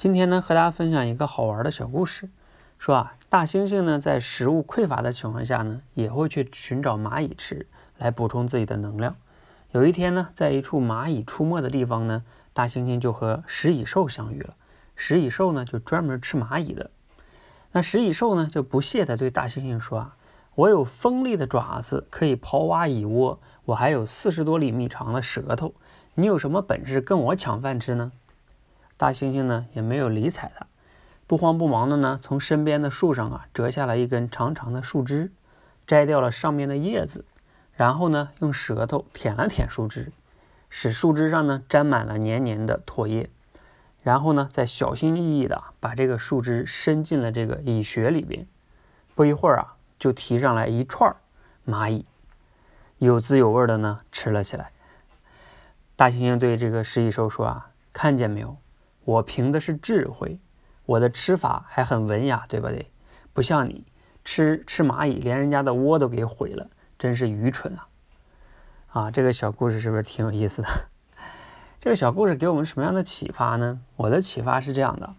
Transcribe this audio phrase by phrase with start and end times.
[0.00, 2.26] 今天呢，和大家分享一个好玩的小故事，
[2.78, 7.66] 说啊，大猩猩呢在食物匮乏的情况下呢，也会去寻找蚂蚁吃，
[7.98, 9.14] 来补充自己的能量。
[9.72, 12.24] 有一天呢，在一处蚂蚁出没的地方呢，
[12.54, 14.54] 大猩猩就和食蚁兽相遇了。
[14.96, 16.90] 食蚁兽呢，就专门吃蚂蚁的。
[17.72, 20.16] 那食蚁兽呢，就不屑地对大猩猩说啊，
[20.54, 25.74] 我有锋利的爪子，可以刨挖蚁窝，我还有四十多厘米长的舌头，
[26.14, 28.10] 你有什么本事跟我抢饭吃呢？
[29.00, 30.66] 大猩猩呢也没有理睬他，
[31.26, 35.32] 不慌不忙的呢从身边的树上啊折下了一根长长的树枝，
[35.86, 37.24] 摘掉了上面的叶子，
[37.72, 40.12] 然后呢用舌头舔了舔树枝，
[40.68, 43.30] 使树枝上呢沾满了黏黏的唾液，
[44.02, 48.46] 然后呢再小心翼翼的把这个树枝伸进了这个蚁穴里边，
[49.14, 51.16] 不一会儿啊就提上来一串
[51.66, 52.04] 蚂蚁，
[52.98, 54.72] 有滋有味的呢吃了起来。
[55.96, 58.58] 大猩猩对这个食蚁兽说啊，看见没有？
[59.04, 60.38] 我凭的是智慧，
[60.86, 62.90] 我的吃法还很文雅，对不对？
[63.32, 63.84] 不像你
[64.24, 67.88] 吃吃蚂蚁，连人家的窝都给毁了，真是愚蠢啊！
[68.88, 70.68] 啊，这个小故事是不是挺有意思的？
[71.80, 73.80] 这个小故事给我们什么样的启发呢？
[73.96, 75.14] 我的启发是这样的，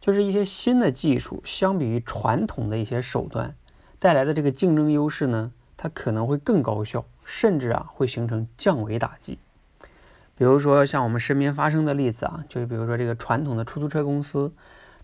[0.00, 3.54] 就是一些新的技术，相比于传统的一些手段
[3.98, 9.38] 带来的这个竞争优势呢，它可能会更高效，甚至啊会形成降维打击。
[10.34, 14.52] 比如说像我们身边发生的例子啊，就是比如说这个传统的出租车公司，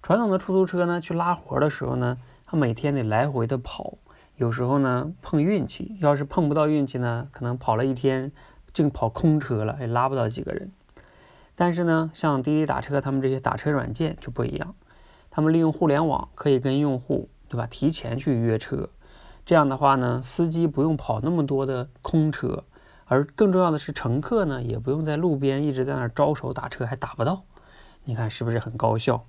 [0.02, 3.98] 传统的出租车呢去拉活的时候呢，他每天得来回的跑，
[4.36, 8.32] 有时候呢碰运气，要是碰不到运气呢，可能跑了一天
[8.72, 10.72] 净跑空车了，也拉不到几个人。
[11.54, 14.74] 但是呢，像滴滴打车他们这些打车软件就不一样，
[15.30, 18.88] 他们利用互联网可以跟用户对吧提前去约车，
[19.44, 22.64] 这样的话呢，司机不用跑那么多的空车。
[23.08, 27.42] 而更重要的是，乘客呢也不用在路边一直在那儿招手打车，还打不到。
[28.04, 29.24] 你看是不是很高效？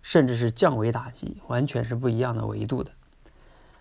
[0.00, 2.90] 甚至是降维打击，完全是不一样的维度的。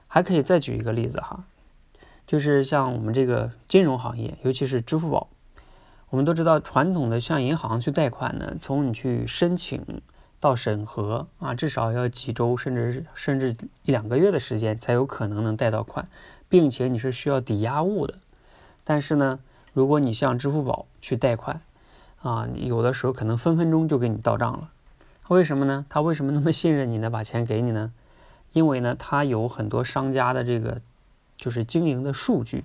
[0.07, 1.43] 还可以再举一个例子哈，
[2.25, 5.29] 就是像我们这个金融行业，尤其是支付宝，
[6.09, 10.01] 我们都知道，传统的向银行去贷款呢，从你去申请
[10.39, 16.07] 到审核啊，至少要几周，甚至甚至一两个月的时间才有可能能贷到款，
[16.49, 18.15] 并且你是需要抵押物的。
[18.89, 19.39] 但是呢，
[19.73, 21.59] 如果你向支付宝去贷款，
[22.21, 24.71] 啊，有的时候可能分分钟就给你到账了。
[25.27, 25.85] 为什么呢？
[25.89, 27.09] 他为什么那么信任你呢？
[27.09, 27.91] 把钱给你呢？
[28.53, 30.79] 因为呢，他有很多商家的这个
[31.35, 32.63] 就是经营的数据，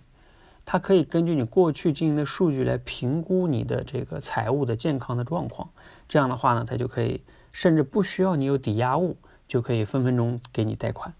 [0.65, 5.71] 他可以根据你过去经营的数据来评估你的这个财务的健康的状况。
[6.09, 9.17] 这样的话呢，他就可以甚至不需要你有抵押物，
[9.49, 11.13] 就可以分分钟给你贷款。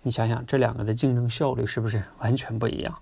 [0.00, 2.98] 你想想，这两个的竞争效率是不是完全不一样？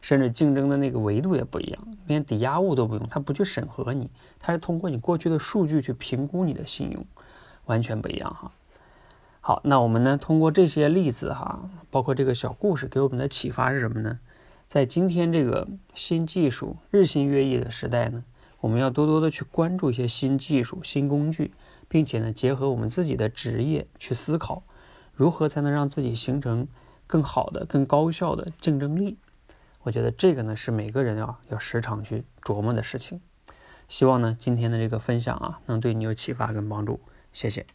[0.00, 7.04] 甚至竞争的那个维度也不一样，连抵押物都不用，他不去审核你，他是通过你过去的数据去评估你的信用，
[7.66, 8.50] 完全不一样哈。
[9.42, 14.18] 好，那我们呢通过这些例子哈，包括这个小故事给我们的启发是什么呢？
[14.68, 18.22] 在今天这个新技术日新月异的时代呢，
[18.60, 21.52] 我们要多多的去关注一些新技术、新工具，
[21.88, 24.62] 并且呢结合我们自己的职业去思考，
[25.14, 26.68] 如何才能让自己形成
[27.06, 29.16] 更好的、更高效的竞争力。
[29.82, 33.20] 我觉得这个呢是每个人啊要时常去琢磨的事情。
[33.88, 37.00] 希望呢今天的这个分享啊能对你有启发跟帮助。
[37.32, 37.66] 谢谢。